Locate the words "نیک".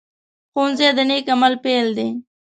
1.09-1.25